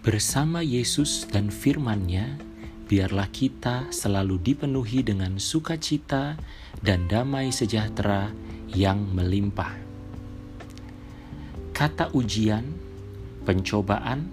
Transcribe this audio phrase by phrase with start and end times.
[0.00, 2.40] Bersama Yesus dan firman-Nya,
[2.88, 6.40] biarlah kita selalu dipenuhi dengan sukacita
[6.80, 8.32] dan damai sejahtera
[8.72, 9.76] yang melimpah.
[11.76, 12.64] Kata ujian,
[13.44, 14.32] pencobaan,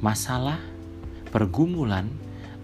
[0.00, 0.56] masalah,
[1.28, 2.08] pergumulan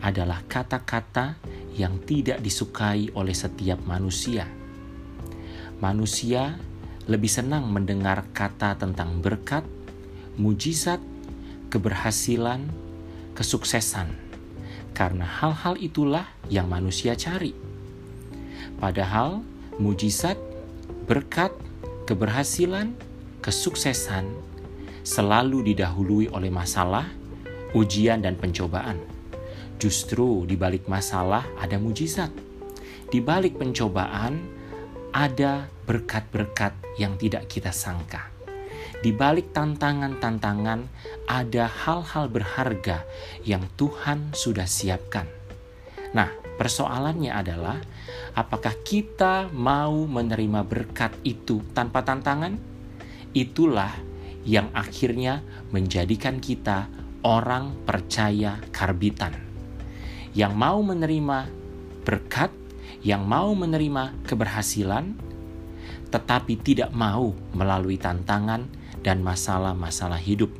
[0.01, 1.37] adalah kata-kata
[1.77, 4.49] yang tidak disukai oleh setiap manusia.
[5.77, 6.57] Manusia
[7.05, 9.69] lebih senang mendengar kata tentang berkat,
[10.41, 11.10] mujizat,
[11.71, 12.67] keberhasilan,
[13.39, 14.11] kesuksesan,
[14.93, 17.55] karena hal-hal itulah yang manusia cari.
[18.83, 19.47] Padahal
[19.79, 20.37] mujizat,
[21.07, 21.55] berkat,
[22.05, 22.93] keberhasilan,
[23.41, 24.29] kesuksesan
[25.07, 27.07] selalu didahului oleh masalah,
[27.73, 29.01] ujian, dan pencobaan.
[29.81, 32.29] Justru di balik masalah ada mujizat.
[33.09, 34.39] Di balik pencobaan
[35.11, 38.40] ada berkat-berkat yang tidak kita sangka.
[39.01, 40.81] Di balik tantangan-tantangan
[41.25, 43.09] ada hal-hal berharga
[43.49, 45.25] yang Tuhan sudah siapkan.
[46.13, 46.29] Nah,
[46.61, 47.81] persoalannya adalah
[48.37, 52.61] apakah kita mau menerima berkat itu tanpa tantangan?
[53.33, 53.97] Itulah
[54.45, 55.41] yang akhirnya
[55.73, 56.93] menjadikan kita
[57.25, 59.33] orang percaya karbitan.
[60.37, 61.39] Yang mau menerima
[62.05, 62.53] berkat,
[63.01, 65.17] yang mau menerima keberhasilan,
[66.13, 70.53] tetapi tidak mau melalui tantangan dan masalah-masalah hidup.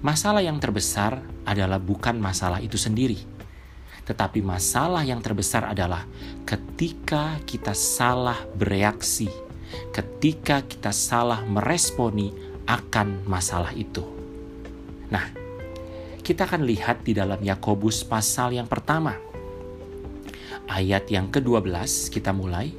[0.00, 3.20] Masalah yang terbesar adalah bukan masalah itu sendiri,
[4.08, 6.08] tetapi masalah yang terbesar adalah
[6.48, 9.28] ketika kita salah bereaksi,
[9.92, 12.32] ketika kita salah meresponi
[12.64, 14.00] akan masalah itu.
[15.12, 15.26] Nah,
[16.24, 19.18] kita akan lihat di dalam Yakobus pasal yang pertama.
[20.70, 22.70] Ayat yang ke-12 kita mulai.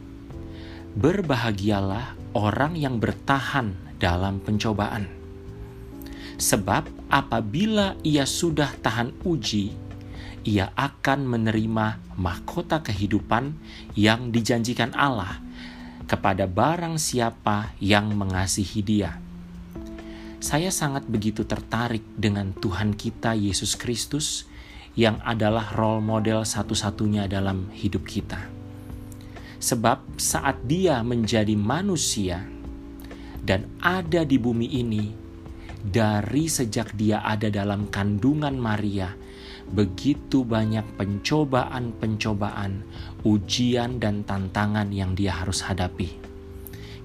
[0.91, 5.05] Berbahagialah orang yang bertahan dalam pencobaan.
[6.41, 9.69] Sebab apabila ia sudah tahan uji,
[10.41, 13.53] ia akan menerima mahkota kehidupan
[13.93, 15.37] yang dijanjikan Allah
[16.09, 19.21] kepada barang siapa yang mengasihi Dia.
[20.41, 24.49] Saya sangat begitu tertarik dengan Tuhan kita Yesus Kristus
[24.97, 28.41] yang adalah role model satu-satunya dalam hidup kita.
[29.61, 32.41] Sebab saat Dia menjadi manusia,
[33.41, 35.05] dan ada di bumi ini
[35.81, 39.09] dari sejak dia ada dalam kandungan Maria.
[39.71, 42.83] Begitu banyak pencobaan-pencobaan,
[43.23, 46.11] ujian, dan tantangan yang dia harus hadapi.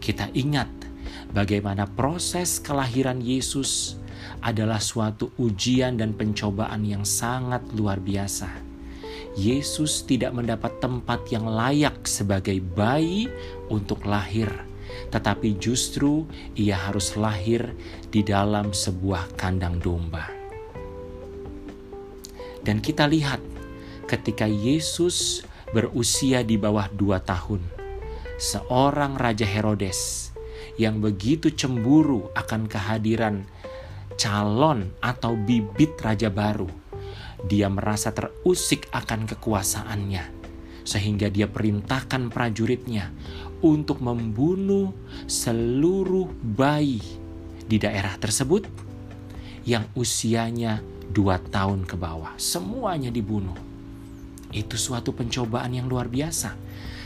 [0.02, 0.68] Kita ingat
[1.30, 3.96] bagaimana proses kelahiran Yesus
[4.42, 8.50] adalah suatu ujian dan pencobaan yang sangat luar biasa.
[9.38, 13.30] Yesus tidak mendapat tempat yang layak sebagai bayi
[13.68, 14.48] untuk lahir
[15.10, 16.26] tetapi justru
[16.58, 17.72] ia harus lahir
[18.10, 20.28] di dalam sebuah kandang domba.
[22.66, 23.38] Dan kita lihat
[24.10, 27.62] ketika Yesus berusia di bawah dua tahun,
[28.42, 30.30] seorang Raja Herodes
[30.76, 33.46] yang begitu cemburu akan kehadiran
[34.16, 36.68] calon atau bibit raja baru,
[37.44, 40.24] dia merasa terusik akan kekuasaannya,
[40.82, 43.12] sehingga dia perintahkan prajuritnya
[43.64, 44.92] untuk membunuh
[45.24, 47.00] seluruh bayi
[47.66, 48.68] di daerah tersebut
[49.66, 50.80] yang usianya
[51.10, 52.34] dua tahun ke bawah.
[52.38, 53.56] Semuanya dibunuh.
[54.54, 56.54] Itu suatu pencobaan yang luar biasa.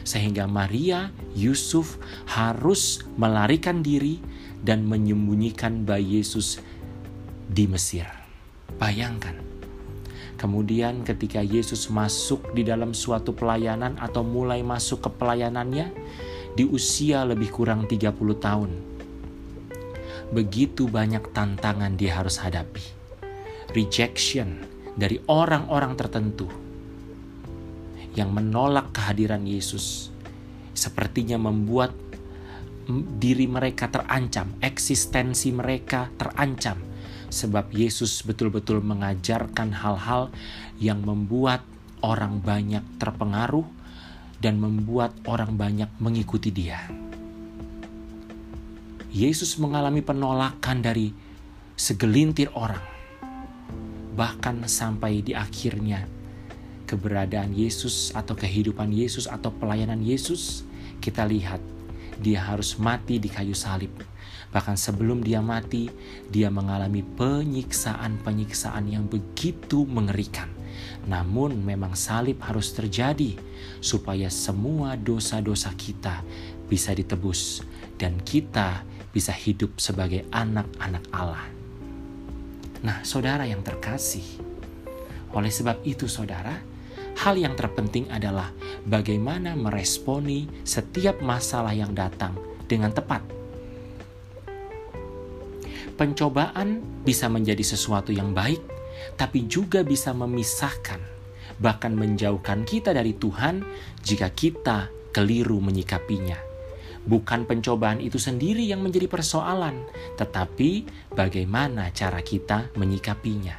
[0.04, 4.20] Sehingga Maria, Yusuf harus melarikan diri
[4.60, 6.60] dan menyembunyikan bayi Yesus
[7.48, 8.08] di Mesir.
[8.80, 9.50] Bayangkan,
[10.40, 15.92] Kemudian ketika Yesus masuk di dalam suatu pelayanan atau mulai masuk ke pelayanannya,
[16.54, 18.70] di usia lebih kurang 30 tahun.
[20.30, 22.82] Begitu banyak tantangan dia harus hadapi.
[23.70, 24.62] Rejection
[24.94, 26.50] dari orang-orang tertentu
[28.18, 30.10] yang menolak kehadiran Yesus
[30.74, 31.94] sepertinya membuat
[33.18, 36.90] diri mereka terancam, eksistensi mereka terancam
[37.30, 40.34] sebab Yesus betul-betul mengajarkan hal-hal
[40.82, 41.62] yang membuat
[42.02, 43.64] orang banyak terpengaruh
[44.40, 46.88] dan membuat orang banyak mengikuti dia.
[49.12, 51.12] Yesus mengalami penolakan dari
[51.76, 52.82] segelintir orang,
[54.16, 56.08] bahkan sampai di akhirnya
[56.88, 60.66] keberadaan Yesus atau kehidupan Yesus atau pelayanan Yesus,
[60.98, 61.62] kita lihat
[62.20, 63.92] dia harus mati di kayu salib.
[64.50, 65.86] Bahkan sebelum dia mati,
[66.26, 70.59] dia mengalami penyiksaan-penyiksaan yang begitu mengerikan.
[71.08, 73.36] Namun memang salib harus terjadi
[73.80, 76.22] supaya semua dosa-dosa kita
[76.68, 77.64] bisa ditebus
[77.98, 81.44] dan kita bisa hidup sebagai anak-anak Allah.
[82.80, 84.24] Nah, saudara yang terkasih,
[85.36, 86.56] oleh sebab itu, saudara,
[87.20, 88.48] hal yang terpenting adalah
[88.88, 92.32] bagaimana meresponi setiap masalah yang datang
[92.64, 93.20] dengan tepat.
[96.00, 98.64] Pencobaan bisa menjadi sesuatu yang baik,
[99.16, 101.00] tapi juga bisa memisahkan,
[101.60, 103.62] bahkan menjauhkan kita dari Tuhan
[104.00, 106.38] jika kita keliru menyikapinya.
[107.00, 109.88] Bukan pencobaan itu sendiri yang menjadi persoalan,
[110.20, 110.84] tetapi
[111.16, 113.56] bagaimana cara kita menyikapinya.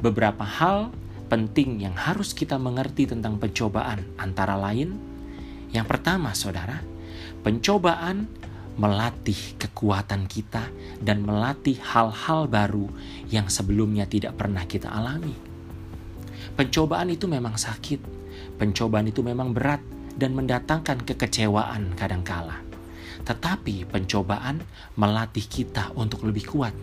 [0.00, 0.92] Beberapa hal
[1.32, 4.92] penting yang harus kita mengerti tentang pencobaan, antara lain:
[5.72, 6.84] yang pertama, saudara,
[7.40, 8.28] pencobaan
[8.78, 10.68] melatih kekuatan kita
[11.02, 12.86] dan melatih hal-hal baru
[13.32, 15.34] yang sebelumnya tidak pernah kita alami.
[16.54, 18.00] Pencobaan itu memang sakit,
[18.60, 19.80] pencobaan itu memang berat,
[20.20, 22.60] dan mendatangkan kekecewaan kadangkala.
[23.24, 24.60] Tetapi pencobaan
[25.00, 26.74] melatih kita untuk lebih kuat.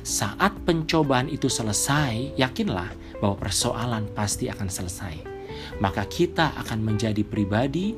[0.00, 2.88] Saat pencobaan itu selesai, yakinlah
[3.20, 5.14] bahwa persoalan pasti akan selesai.
[5.82, 7.92] Maka kita akan menjadi pribadi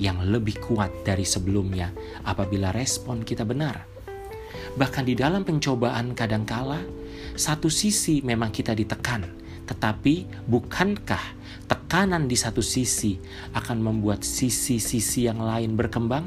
[0.00, 1.92] yang lebih kuat dari sebelumnya
[2.24, 3.84] apabila respon kita benar.
[4.80, 6.80] Bahkan di dalam pencobaan kadangkala,
[7.36, 9.28] satu sisi memang kita ditekan,
[9.68, 11.36] tetapi bukankah
[11.68, 13.20] tekanan di satu sisi
[13.52, 16.24] akan membuat sisi-sisi yang lain berkembang?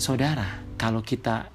[0.00, 1.52] Saudara, kalau kita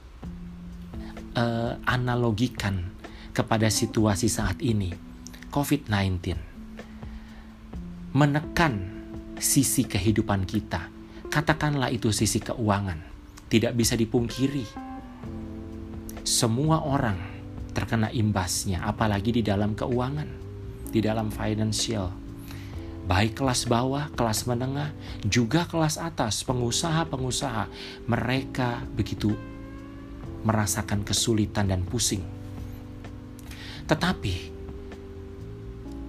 [1.34, 2.94] uh, analogikan
[3.34, 4.94] kepada situasi saat ini,
[5.50, 6.38] COVID-19
[8.10, 8.99] menekan
[9.40, 10.92] sisi kehidupan kita.
[11.32, 13.00] Katakanlah itu sisi keuangan,
[13.48, 14.68] tidak bisa dipungkiri.
[16.28, 17.18] Semua orang
[17.72, 20.28] terkena imbasnya, apalagi di dalam keuangan,
[20.92, 22.12] di dalam financial.
[23.10, 24.94] Baik kelas bawah, kelas menengah,
[25.26, 27.66] juga kelas atas, pengusaha-pengusaha,
[28.06, 29.34] mereka begitu
[30.46, 32.22] merasakan kesulitan dan pusing.
[33.90, 34.36] Tetapi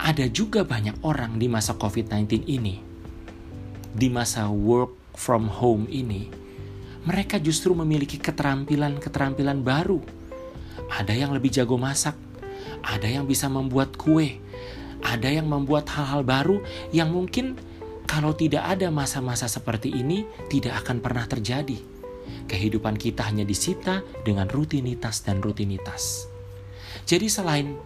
[0.00, 2.89] ada juga banyak orang di masa COVID-19 ini,
[3.94, 6.30] di masa work from home ini,
[7.04, 10.20] mereka justru memiliki keterampilan-keterampilan baru
[10.90, 12.18] ada yang lebih jago masak,
[12.82, 14.42] ada yang bisa membuat kue,
[15.06, 16.58] ada yang membuat hal-hal baru
[16.90, 17.54] yang mungkin
[18.10, 21.78] kalau tidak ada masa-masa seperti ini tidak akan pernah terjadi.
[22.50, 26.26] Kehidupan kita hanya disita dengan rutinitas dan rutinitas.
[27.06, 27.78] Jadi selain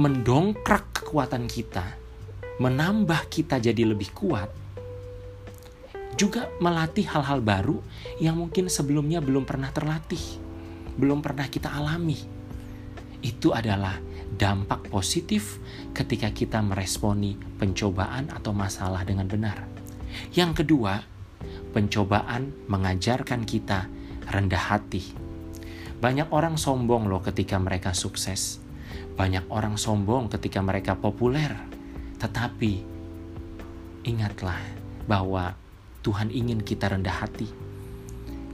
[0.00, 1.84] mendongkrak kekuatan kita,
[2.56, 4.48] menambah kita jadi lebih kuat,
[6.16, 7.80] juga melatih hal-hal baru
[8.20, 10.42] yang mungkin sebelumnya belum pernah terlatih
[10.96, 12.18] belum pernah kita alami.
[13.22, 13.96] Itu adalah
[14.32, 15.60] dampak positif
[15.94, 19.62] ketika kita meresponi pencobaan atau masalah dengan benar.
[20.34, 21.00] Yang kedua,
[21.72, 23.86] pencobaan mengajarkan kita
[24.28, 25.04] rendah hati.
[26.02, 28.58] Banyak orang sombong loh ketika mereka sukses.
[29.14, 31.54] Banyak orang sombong ketika mereka populer.
[32.18, 32.72] Tetapi
[34.02, 34.58] ingatlah
[35.06, 35.54] bahwa
[36.02, 37.46] Tuhan ingin kita rendah hati.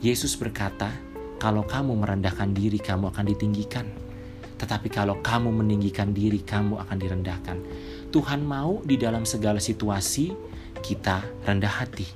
[0.05, 0.93] Yesus berkata,
[1.41, 3.89] kalau kamu merendahkan diri, kamu akan ditinggikan.
[4.59, 7.59] Tetapi kalau kamu meninggikan diri, kamu akan direndahkan.
[8.13, 10.35] Tuhan mau di dalam segala situasi
[10.83, 12.07] kita rendah hati.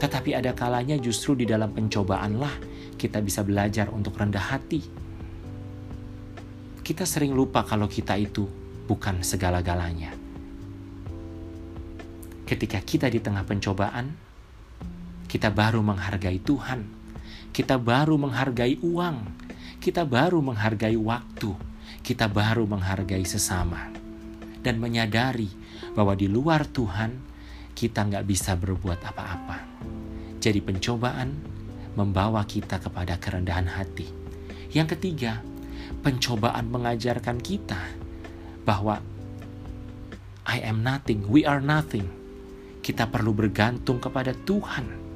[0.00, 2.50] Tetapi ada kalanya justru di dalam pencobaanlah
[2.98, 4.82] kita bisa belajar untuk rendah hati.
[6.82, 8.48] Kita sering lupa kalau kita itu
[8.90, 10.10] bukan segala-galanya.
[12.42, 14.21] Ketika kita di tengah pencobaan,
[15.32, 17.02] kita baru menghargai Tuhan
[17.52, 19.28] kita baru menghargai uang,
[19.76, 21.52] kita baru menghargai waktu,
[22.00, 23.92] kita baru menghargai sesama,
[24.64, 25.52] dan menyadari
[25.92, 27.12] bahwa di luar Tuhan
[27.76, 29.58] kita nggak bisa berbuat apa-apa.
[30.40, 31.28] Jadi pencobaan
[31.92, 34.08] membawa kita kepada kerendahan hati.
[34.72, 35.44] Yang ketiga,
[36.00, 37.78] pencobaan mengajarkan kita
[38.64, 38.96] bahwa
[40.48, 42.08] I am nothing, we are nothing.
[42.80, 45.11] Kita perlu bergantung kepada Tuhan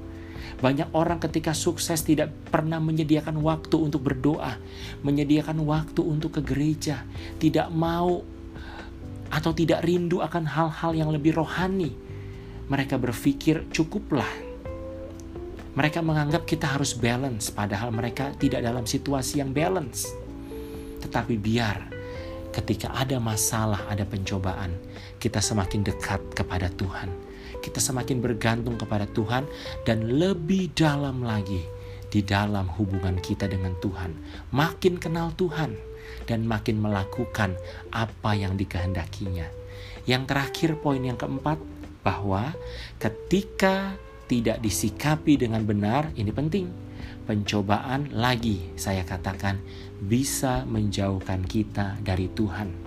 [0.56, 4.56] banyak orang ketika sukses tidak pernah menyediakan waktu untuk berdoa,
[5.04, 7.04] menyediakan waktu untuk ke gereja,
[7.36, 8.24] tidak mau
[9.28, 11.92] atau tidak rindu akan hal-hal yang lebih rohani.
[12.66, 14.28] Mereka berpikir cukuplah.
[15.76, 20.08] Mereka menganggap kita harus balance, padahal mereka tidak dalam situasi yang balance.
[21.04, 21.92] Tetapi biar
[22.48, 24.72] ketika ada masalah, ada pencobaan,
[25.20, 29.48] kita semakin dekat kepada Tuhan kita semakin bergantung kepada Tuhan
[29.84, 31.62] dan lebih dalam lagi
[32.10, 34.14] di dalam hubungan kita dengan Tuhan.
[34.54, 35.75] Makin kenal Tuhan
[36.25, 37.58] dan makin melakukan
[37.90, 39.46] apa yang dikehendakinya.
[40.06, 41.58] Yang terakhir poin yang keempat
[42.06, 42.54] bahwa
[43.02, 43.98] ketika
[44.30, 46.68] tidak disikapi dengan benar, ini penting.
[47.26, 49.58] pencobaan lagi saya katakan
[49.98, 52.86] bisa menjauhkan kita dari Tuhan.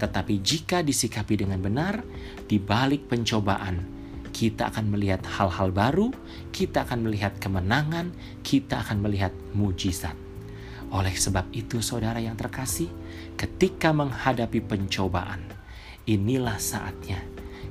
[0.00, 2.00] Tetapi jika disikapi dengan benar,
[2.48, 3.84] di balik pencobaan,
[4.32, 6.08] kita akan melihat hal-hal baru,
[6.48, 10.16] kita akan melihat kemenangan, kita akan melihat mujizat.
[10.90, 12.88] Oleh sebab itu, saudara yang terkasih,
[13.36, 15.44] ketika menghadapi pencobaan,
[16.08, 17.20] inilah saatnya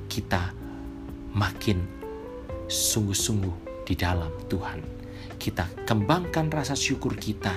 [0.06, 0.54] kita
[1.34, 1.82] makin
[2.70, 4.80] sungguh-sungguh di dalam Tuhan.
[5.34, 7.52] Kita kembangkan rasa syukur kita,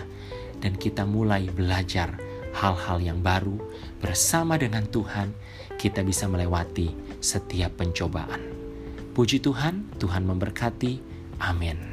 [0.63, 2.15] dan kita mulai belajar
[2.53, 3.57] hal-hal yang baru
[4.00, 5.33] bersama dengan Tuhan.
[5.77, 8.41] Kita bisa melewati setiap pencobaan.
[9.13, 10.93] Puji Tuhan, Tuhan memberkati.
[11.43, 11.92] Amin.